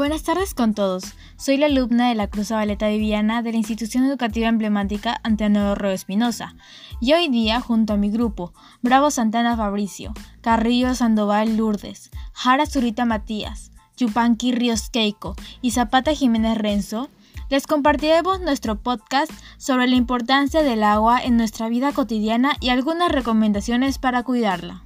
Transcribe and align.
Buenas 0.00 0.22
tardes 0.22 0.54
con 0.54 0.72
todos. 0.72 1.12
Soy 1.36 1.58
la 1.58 1.66
alumna 1.66 2.08
de 2.08 2.14
la 2.14 2.26
Cruz 2.26 2.48
Valeta 2.48 2.88
Viviana 2.88 3.42
de 3.42 3.52
la 3.52 3.58
institución 3.58 4.06
educativa 4.06 4.48
emblemática 4.48 5.20
Antenor 5.24 5.76
Ro 5.76 5.90
Espinosa. 5.90 6.54
Y 7.02 7.12
hoy 7.12 7.28
día, 7.28 7.60
junto 7.60 7.92
a 7.92 7.96
mi 7.98 8.10
grupo, 8.10 8.54
Bravo 8.80 9.10
Santana 9.10 9.58
Fabricio, 9.58 10.14
Carrillo 10.40 10.94
Sandoval 10.94 11.58
Lourdes, 11.58 12.08
Jara 12.32 12.64
Zurita 12.64 13.04
Matías, 13.04 13.72
Yupanqui 13.98 14.52
Ríos 14.52 14.88
Keiko 14.88 15.36
y 15.60 15.72
Zapata 15.72 16.14
Jiménez 16.14 16.56
Renzo, 16.56 17.10
les 17.50 17.66
compartiremos 17.66 18.40
nuestro 18.40 18.76
podcast 18.76 19.30
sobre 19.58 19.86
la 19.86 19.96
importancia 19.96 20.62
del 20.62 20.82
agua 20.82 21.20
en 21.22 21.36
nuestra 21.36 21.68
vida 21.68 21.92
cotidiana 21.92 22.56
y 22.58 22.70
algunas 22.70 23.12
recomendaciones 23.12 23.98
para 23.98 24.22
cuidarla. 24.22 24.82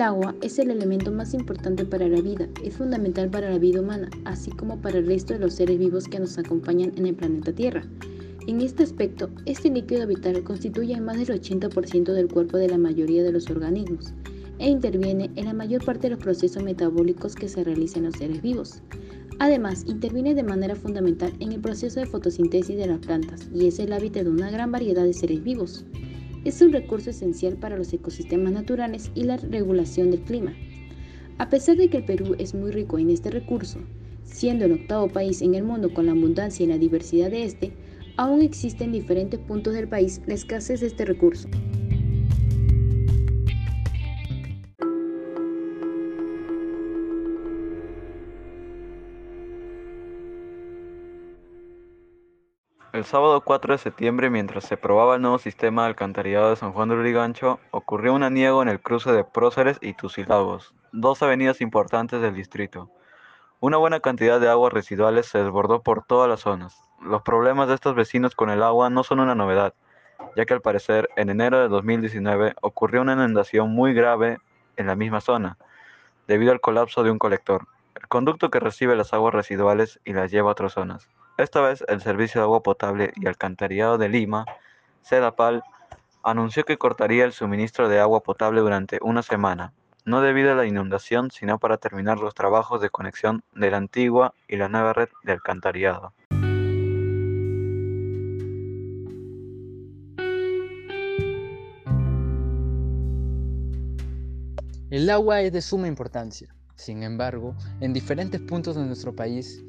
El 0.00 0.06
agua 0.06 0.34
es 0.40 0.58
el 0.58 0.70
elemento 0.70 1.12
más 1.12 1.34
importante 1.34 1.84
para 1.84 2.08
la 2.08 2.22
vida, 2.22 2.48
es 2.64 2.74
fundamental 2.74 3.28
para 3.28 3.50
la 3.50 3.58
vida 3.58 3.82
humana, 3.82 4.08
así 4.24 4.50
como 4.50 4.80
para 4.80 4.96
el 4.96 5.06
resto 5.06 5.34
de 5.34 5.40
los 5.40 5.52
seres 5.52 5.78
vivos 5.78 6.08
que 6.08 6.18
nos 6.18 6.38
acompañan 6.38 6.94
en 6.96 7.04
el 7.04 7.14
planeta 7.14 7.52
Tierra. 7.52 7.84
En 8.46 8.62
este 8.62 8.82
aspecto, 8.82 9.28
este 9.44 9.68
líquido 9.68 10.06
vital 10.06 10.42
constituye 10.42 10.98
más 11.02 11.18
del 11.18 11.38
80% 11.38 12.14
del 12.14 12.28
cuerpo 12.28 12.56
de 12.56 12.70
la 12.70 12.78
mayoría 12.78 13.22
de 13.22 13.30
los 13.30 13.50
organismos 13.50 14.14
e 14.58 14.70
interviene 14.70 15.30
en 15.36 15.44
la 15.44 15.52
mayor 15.52 15.84
parte 15.84 16.08
de 16.08 16.14
los 16.14 16.24
procesos 16.24 16.62
metabólicos 16.62 17.34
que 17.34 17.50
se 17.50 17.62
realizan 17.62 17.98
en 17.98 18.04
los 18.06 18.16
seres 18.16 18.40
vivos. 18.40 18.80
Además, 19.38 19.84
interviene 19.86 20.34
de 20.34 20.44
manera 20.44 20.76
fundamental 20.76 21.34
en 21.40 21.52
el 21.52 21.60
proceso 21.60 22.00
de 22.00 22.06
fotosíntesis 22.06 22.78
de 22.78 22.86
las 22.86 23.00
plantas 23.00 23.50
y 23.52 23.66
es 23.66 23.78
el 23.78 23.92
hábitat 23.92 24.22
de 24.22 24.30
una 24.30 24.50
gran 24.50 24.72
variedad 24.72 25.04
de 25.04 25.12
seres 25.12 25.44
vivos. 25.44 25.84
Es 26.42 26.62
un 26.62 26.72
recurso 26.72 27.10
esencial 27.10 27.56
para 27.56 27.76
los 27.76 27.92
ecosistemas 27.92 28.52
naturales 28.52 29.10
y 29.14 29.24
la 29.24 29.36
regulación 29.36 30.10
del 30.10 30.22
clima. 30.22 30.54
A 31.36 31.50
pesar 31.50 31.76
de 31.76 31.90
que 31.90 31.98
el 31.98 32.04
Perú 32.04 32.34
es 32.38 32.54
muy 32.54 32.70
rico 32.70 32.98
en 32.98 33.10
este 33.10 33.30
recurso, 33.30 33.78
siendo 34.24 34.64
el 34.64 34.72
octavo 34.72 35.08
país 35.08 35.42
en 35.42 35.54
el 35.54 35.64
mundo 35.64 35.92
con 35.92 36.06
la 36.06 36.12
abundancia 36.12 36.64
y 36.64 36.68
la 36.68 36.78
diversidad 36.78 37.30
de 37.30 37.44
este, 37.44 37.72
aún 38.16 38.40
existe 38.40 38.84
en 38.84 38.92
diferentes 38.92 39.38
puntos 39.38 39.74
del 39.74 39.88
país 39.88 40.22
la 40.26 40.34
escasez 40.34 40.80
de 40.80 40.86
este 40.86 41.04
recurso. 41.04 41.48
El 53.00 53.06
sábado 53.06 53.40
4 53.40 53.72
de 53.72 53.78
septiembre, 53.78 54.28
mientras 54.28 54.64
se 54.64 54.76
probaba 54.76 55.16
el 55.16 55.22
nuevo 55.22 55.38
sistema 55.38 55.84
de 55.84 55.88
alcantarillado 55.88 56.50
de 56.50 56.56
San 56.56 56.74
Juan 56.74 56.90
de 56.90 56.96
Lurigancho, 56.96 57.58
ocurrió 57.70 58.12
un 58.12 58.22
aniego 58.22 58.60
en 58.60 58.68
el 58.68 58.78
cruce 58.78 59.10
de 59.10 59.24
Próceres 59.24 59.78
y 59.80 59.94
Tucilavos, 59.94 60.74
dos 60.92 61.22
avenidas 61.22 61.62
importantes 61.62 62.20
del 62.20 62.34
distrito. 62.34 62.90
Una 63.58 63.78
buena 63.78 64.00
cantidad 64.00 64.38
de 64.38 64.50
aguas 64.50 64.74
residuales 64.74 65.24
se 65.24 65.42
desbordó 65.42 65.82
por 65.82 66.04
todas 66.04 66.28
las 66.28 66.40
zonas. 66.40 66.78
Los 67.00 67.22
problemas 67.22 67.68
de 67.68 67.74
estos 67.76 67.94
vecinos 67.94 68.34
con 68.34 68.50
el 68.50 68.62
agua 68.62 68.90
no 68.90 69.02
son 69.02 69.20
una 69.20 69.34
novedad, 69.34 69.72
ya 70.36 70.44
que 70.44 70.52
al 70.52 70.60
parecer 70.60 71.08
en 71.16 71.30
enero 71.30 71.58
de 71.58 71.68
2019 71.68 72.52
ocurrió 72.60 73.00
una 73.00 73.14
inundación 73.14 73.70
muy 73.70 73.94
grave 73.94 74.40
en 74.76 74.86
la 74.86 74.94
misma 74.94 75.22
zona, 75.22 75.56
debido 76.28 76.52
al 76.52 76.60
colapso 76.60 77.02
de 77.02 77.10
un 77.10 77.18
colector, 77.18 77.66
el 77.94 78.06
conducto 78.08 78.50
que 78.50 78.60
recibe 78.60 78.94
las 78.94 79.14
aguas 79.14 79.32
residuales 79.32 80.00
y 80.04 80.12
las 80.12 80.30
lleva 80.30 80.50
a 80.50 80.52
otras 80.52 80.74
zonas. 80.74 81.08
Esta 81.40 81.62
vez 81.62 81.82
el 81.88 82.02
Servicio 82.02 82.42
de 82.42 82.44
Agua 82.44 82.62
Potable 82.62 83.14
y 83.16 83.26
Alcantarillado 83.26 83.96
de 83.96 84.10
Lima, 84.10 84.44
SEDAPAL, 85.00 85.62
anunció 86.22 86.64
que 86.64 86.76
cortaría 86.76 87.24
el 87.24 87.32
suministro 87.32 87.88
de 87.88 87.98
agua 87.98 88.22
potable 88.22 88.60
durante 88.60 88.98
una 89.00 89.22
semana, 89.22 89.72
no 90.04 90.20
debido 90.20 90.52
a 90.52 90.54
la 90.54 90.66
inundación, 90.66 91.30
sino 91.30 91.58
para 91.58 91.78
terminar 91.78 92.18
los 92.18 92.34
trabajos 92.34 92.82
de 92.82 92.90
conexión 92.90 93.42
de 93.54 93.70
la 93.70 93.78
antigua 93.78 94.34
y 94.48 94.56
la 94.56 94.68
nueva 94.68 94.92
red 94.92 95.08
de 95.24 95.32
alcantarillado. 95.32 96.12
El 104.90 105.08
agua 105.08 105.40
es 105.40 105.54
de 105.54 105.62
suma 105.62 105.88
importancia. 105.88 106.54
Sin 106.74 107.02
embargo, 107.02 107.54
en 107.80 107.94
diferentes 107.94 108.42
puntos 108.42 108.76
de 108.76 108.84
nuestro 108.84 109.14
país 109.16 109.64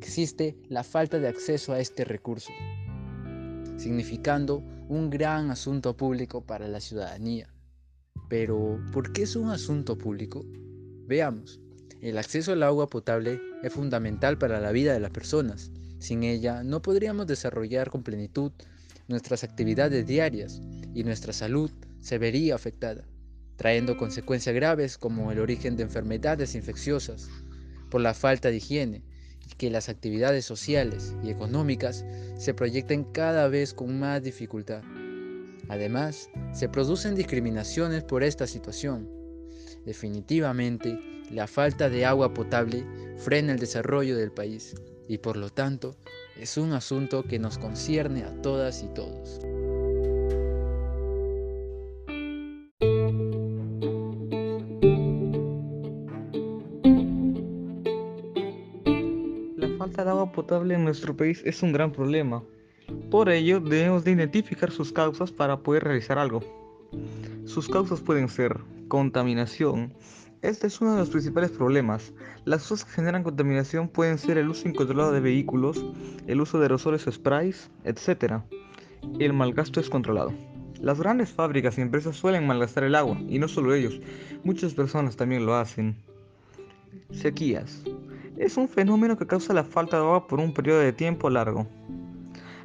existe 0.00 0.56
la 0.70 0.82
falta 0.82 1.18
de 1.18 1.28
acceso 1.28 1.74
a 1.74 1.78
este 1.78 2.06
recurso, 2.06 2.50
significando 3.76 4.64
un 4.88 5.10
gran 5.10 5.50
asunto 5.50 5.94
público 5.94 6.40
para 6.40 6.68
la 6.68 6.80
ciudadanía. 6.80 7.52
Pero, 8.30 8.80
¿por 8.94 9.12
qué 9.12 9.24
es 9.24 9.36
un 9.36 9.50
asunto 9.50 9.98
público? 9.98 10.42
Veamos, 11.06 11.60
el 12.00 12.16
acceso 12.16 12.52
al 12.52 12.62
agua 12.62 12.88
potable 12.88 13.42
es 13.62 13.74
fundamental 13.74 14.38
para 14.38 14.58
la 14.58 14.72
vida 14.72 14.94
de 14.94 15.00
las 15.00 15.10
personas. 15.10 15.70
Sin 15.98 16.22
ella 16.22 16.62
no 16.62 16.80
podríamos 16.80 17.26
desarrollar 17.26 17.90
con 17.90 18.02
plenitud 18.02 18.52
nuestras 19.06 19.44
actividades 19.44 20.06
diarias 20.06 20.62
y 20.94 21.04
nuestra 21.04 21.34
salud 21.34 21.70
se 22.00 22.16
vería 22.16 22.54
afectada, 22.54 23.04
trayendo 23.56 23.98
consecuencias 23.98 24.54
graves 24.54 24.96
como 24.96 25.30
el 25.30 25.40
origen 25.40 25.76
de 25.76 25.82
enfermedades 25.82 26.54
infecciosas 26.54 27.28
por 27.90 28.00
la 28.00 28.14
falta 28.14 28.48
de 28.48 28.56
higiene 28.56 29.09
que 29.56 29.70
las 29.70 29.88
actividades 29.88 30.44
sociales 30.44 31.14
y 31.22 31.30
económicas 31.30 32.04
se 32.36 32.54
proyecten 32.54 33.04
cada 33.04 33.48
vez 33.48 33.74
con 33.74 33.98
más 33.98 34.22
dificultad. 34.22 34.82
Además, 35.68 36.28
se 36.52 36.68
producen 36.68 37.14
discriminaciones 37.14 38.02
por 38.02 38.22
esta 38.22 38.46
situación. 38.46 39.08
Definitivamente, 39.84 40.98
la 41.30 41.46
falta 41.46 41.88
de 41.88 42.04
agua 42.04 42.34
potable 42.34 42.84
frena 43.18 43.52
el 43.52 43.58
desarrollo 43.58 44.16
del 44.16 44.32
país 44.32 44.74
y 45.08 45.18
por 45.18 45.36
lo 45.36 45.50
tanto 45.50 45.96
es 46.36 46.56
un 46.56 46.72
asunto 46.72 47.22
que 47.22 47.38
nos 47.38 47.58
concierne 47.58 48.24
a 48.24 48.42
todas 48.42 48.82
y 48.82 48.88
todos. 48.88 49.40
Falta 59.80 60.04
de 60.04 60.10
agua 60.10 60.30
potable 60.30 60.74
en 60.74 60.84
nuestro 60.84 61.16
país 61.16 61.40
es 61.46 61.62
un 61.62 61.72
gran 61.72 61.90
problema. 61.90 62.42
Por 63.10 63.30
ello, 63.30 63.60
debemos 63.60 64.04
de 64.04 64.10
identificar 64.10 64.70
sus 64.70 64.92
causas 64.92 65.32
para 65.32 65.56
poder 65.60 65.84
realizar 65.84 66.18
algo. 66.18 66.42
Sus 67.46 67.66
causas 67.66 68.02
pueden 68.02 68.28
ser 68.28 68.60
contaminación. 68.88 69.94
Este 70.42 70.66
es 70.66 70.82
uno 70.82 70.92
de 70.92 70.98
los 70.98 71.08
principales 71.08 71.50
problemas. 71.50 72.12
Las 72.44 72.68
cosas 72.68 72.84
que 72.84 72.96
generan 72.96 73.22
contaminación 73.22 73.88
pueden 73.88 74.18
ser 74.18 74.36
el 74.36 74.50
uso 74.50 74.68
incontrolado 74.68 75.12
de 75.12 75.20
vehículos, 75.20 75.82
el 76.26 76.42
uso 76.42 76.58
de 76.58 76.64
aerosoles 76.64 77.06
o 77.06 77.12
sprays, 77.12 77.70
etc. 77.84 78.42
El 79.18 79.32
malgasto 79.32 79.80
descontrolado. 79.80 80.34
Las 80.78 81.00
grandes 81.00 81.30
fábricas 81.30 81.78
y 81.78 81.80
empresas 81.80 82.16
suelen 82.16 82.46
malgastar 82.46 82.84
el 82.84 82.96
agua, 82.96 83.18
y 83.26 83.38
no 83.38 83.48
solo 83.48 83.74
ellos, 83.74 83.98
muchas 84.44 84.74
personas 84.74 85.16
también 85.16 85.46
lo 85.46 85.54
hacen. 85.54 85.96
Sequías 87.12 87.82
es 88.36 88.56
un 88.56 88.68
fenómeno 88.68 89.16
que 89.16 89.26
causa 89.26 89.52
la 89.52 89.64
falta 89.64 89.96
de 89.96 90.02
agua 90.02 90.26
por 90.26 90.40
un 90.40 90.52
periodo 90.52 90.80
de 90.80 90.92
tiempo 90.92 91.30
largo. 91.30 91.66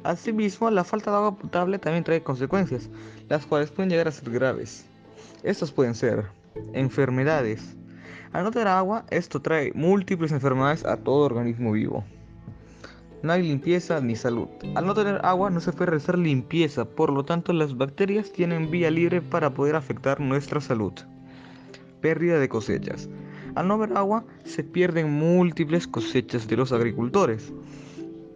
Asimismo, 0.04 0.70
la 0.70 0.84
falta 0.84 1.10
de 1.10 1.16
agua 1.16 1.36
potable 1.36 1.78
también 1.78 2.04
trae 2.04 2.22
consecuencias, 2.22 2.88
las 3.28 3.44
cuales 3.44 3.70
pueden 3.70 3.90
llegar 3.90 4.08
a 4.08 4.12
ser 4.12 4.30
graves. 4.30 4.86
Estas 5.42 5.72
pueden 5.72 5.94
ser 5.94 6.26
enfermedades. 6.72 7.76
Al 8.32 8.44
no 8.44 8.50
tener 8.50 8.68
agua, 8.68 9.04
esto 9.10 9.40
trae 9.40 9.72
múltiples 9.74 10.32
enfermedades 10.32 10.84
a 10.84 10.96
todo 10.96 11.24
organismo 11.24 11.72
vivo. 11.72 12.04
No 13.22 13.32
hay 13.32 13.42
limpieza 13.42 14.00
ni 14.00 14.14
salud. 14.14 14.48
Al 14.74 14.86
no 14.86 14.94
tener 14.94 15.20
agua 15.24 15.50
no 15.50 15.60
se 15.60 15.72
puede 15.72 15.90
realizar 15.90 16.18
limpieza, 16.18 16.84
por 16.84 17.10
lo 17.10 17.24
tanto 17.24 17.52
las 17.52 17.76
bacterias 17.76 18.30
tienen 18.30 18.70
vía 18.70 18.90
libre 18.90 19.22
para 19.22 19.52
poder 19.54 19.74
afectar 19.74 20.20
nuestra 20.20 20.60
salud. 20.60 20.92
Pérdida 22.00 22.38
de 22.38 22.48
cosechas. 22.48 23.08
Al 23.56 23.68
no 23.68 23.74
haber 23.74 23.96
agua, 23.96 24.22
se 24.44 24.62
pierden 24.62 25.10
múltiples 25.10 25.86
cosechas 25.86 26.46
de 26.46 26.58
los 26.58 26.72
agricultores. 26.72 27.54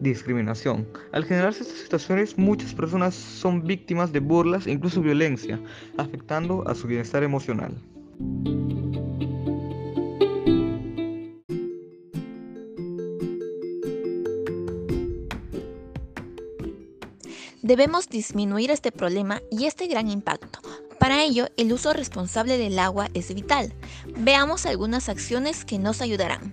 Discriminación. 0.00 0.88
Al 1.12 1.26
generarse 1.26 1.62
estas 1.62 1.76
situaciones, 1.76 2.38
muchas 2.38 2.72
personas 2.72 3.14
son 3.14 3.62
víctimas 3.62 4.12
de 4.12 4.20
burlas 4.20 4.66
e 4.66 4.72
incluso 4.72 5.02
violencia, 5.02 5.60
afectando 5.98 6.66
a 6.66 6.74
su 6.74 6.86
bienestar 6.86 7.22
emocional. 7.22 7.76
Debemos 17.60 18.08
disminuir 18.08 18.70
este 18.70 18.90
problema 18.90 19.42
y 19.50 19.66
este 19.66 19.86
gran 19.86 20.08
impacto, 20.08 20.60
para 21.00 21.24
ello, 21.24 21.48
el 21.56 21.72
uso 21.72 21.94
responsable 21.94 22.58
del 22.58 22.78
agua 22.78 23.08
es 23.14 23.34
vital. 23.34 23.72
Veamos 24.18 24.66
algunas 24.66 25.08
acciones 25.08 25.64
que 25.64 25.78
nos 25.78 26.02
ayudarán. 26.02 26.52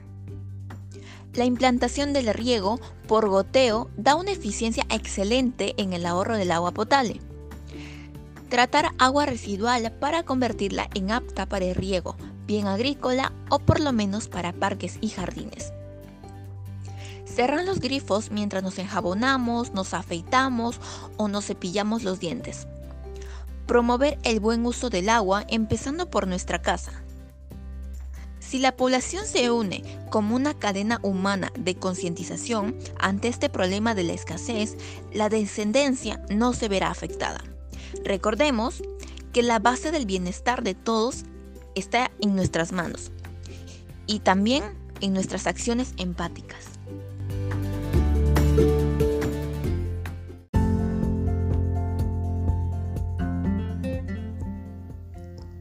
La 1.33 1.43
implantación 1.43 2.13
del 2.13 2.33
riego 2.33 2.79
por 3.09 3.27
goteo 3.27 3.89
da 3.97 4.15
una 4.15 4.31
eficiencia 4.31 4.85
excelente 4.89 5.73
en 5.75 5.91
el 5.91 6.05
ahorro 6.05 6.37
del 6.37 6.53
agua 6.53 6.71
potable. 6.71 7.19
Tratar 8.47 8.91
agua 8.97 9.25
residual 9.25 9.91
para 9.99 10.23
convertirla 10.23 10.89
en 10.93 11.11
apta 11.11 11.45
para 11.45 11.65
el 11.65 11.75
riego, 11.75 12.15
bien 12.45 12.67
agrícola 12.67 13.33
o 13.49 13.59
por 13.59 13.81
lo 13.81 13.91
menos 13.91 14.29
para 14.29 14.53
parques 14.53 14.97
y 15.01 15.09
jardines. 15.09 15.73
Cerrar 17.25 17.65
los 17.65 17.81
grifos 17.81 18.31
mientras 18.31 18.63
nos 18.63 18.79
enjabonamos, 18.79 19.73
nos 19.73 19.93
afeitamos 19.93 20.79
o 21.17 21.27
nos 21.27 21.47
cepillamos 21.47 22.03
los 22.03 22.21
dientes. 22.21 22.65
Promover 23.67 24.17
el 24.23 24.39
buen 24.39 24.65
uso 24.65 24.89
del 24.89 25.09
agua 25.09 25.45
empezando 25.49 26.09
por 26.09 26.25
nuestra 26.25 26.61
casa. 26.61 27.03
Si 28.39 28.59
la 28.59 28.77
población 28.77 29.25
se 29.25 29.51
une 29.51 29.83
como 30.09 30.37
una 30.37 30.53
cadena 30.53 30.99
humana 31.03 31.51
de 31.59 31.75
concientización 31.75 32.77
ante 32.97 33.27
este 33.27 33.49
problema 33.49 33.93
de 33.93 34.05
la 34.05 34.13
escasez, 34.13 34.77
la 35.11 35.27
descendencia 35.27 36.21
no 36.29 36.53
se 36.53 36.69
verá 36.69 36.89
afectada. 36.89 37.43
Recordemos 38.05 38.81
que 39.33 39.43
la 39.43 39.59
base 39.59 39.91
del 39.91 40.05
bienestar 40.05 40.63
de 40.63 40.73
todos 40.73 41.25
está 41.75 42.09
en 42.21 42.37
nuestras 42.37 42.71
manos 42.71 43.11
y 44.05 44.19
también 44.19 44.63
en 45.01 45.11
nuestras 45.11 45.45
acciones 45.45 45.93
empáticas. 45.97 46.76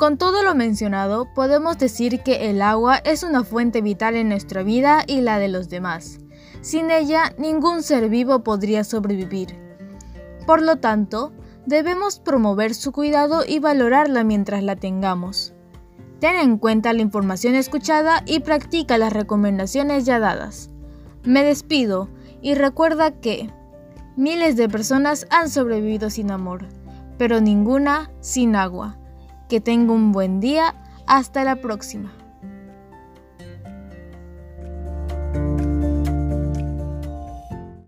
Con 0.07 0.19
todo 0.19 0.45
lo 0.45 0.55
mencionado, 0.55 1.27
podemos 1.35 1.79
decir 1.79 2.23
que 2.23 2.49
el 2.49 2.63
agua 2.63 2.99
es 2.99 3.25
una 3.25 3.43
fuente 3.43 3.81
vital 3.81 4.15
en 4.15 4.29
nuestra 4.29 4.63
vida 4.63 5.03
y 5.05 5.21
la 5.21 5.41
de 5.41 5.49
los 5.49 5.69
demás. 5.69 6.21
Sin 6.61 6.93
ella, 6.93 7.35
ningún 7.39 7.83
ser 7.83 8.09
vivo 8.09 8.45
podría 8.45 8.85
sobrevivir. 8.85 9.59
Por 10.47 10.63
lo 10.63 10.77
tanto, 10.77 11.33
debemos 11.67 12.21
promover 12.21 12.77
su 12.77 12.93
cuidado 12.93 13.43
y 13.45 13.59
valorarla 13.59 14.23
mientras 14.23 14.63
la 14.63 14.77
tengamos. 14.77 15.55
Ten 16.21 16.37
en 16.37 16.59
cuenta 16.59 16.93
la 16.93 17.03
información 17.03 17.57
escuchada 17.57 18.23
y 18.27 18.39
practica 18.39 18.99
las 18.99 19.13
recomendaciones 19.13 20.07
ya 20.07 20.21
dadas. 20.21 20.71
Me 21.25 21.43
despido 21.43 22.11
y 22.41 22.55
recuerda 22.55 23.11
que 23.11 23.51
miles 24.15 24.55
de 24.55 24.69
personas 24.69 25.27
han 25.31 25.51
sobrevivido 25.51 26.11
sin 26.11 26.31
amor, 26.31 26.65
pero 27.19 27.41
ninguna 27.41 28.13
sin 28.21 28.55
agua. 28.55 29.01
Que 29.49 29.61
tenga 29.61 29.93
un 29.93 30.13
buen 30.13 30.41
día. 30.41 30.75
Hasta 31.07 31.45
la 31.45 31.57
próxima. 31.57 32.13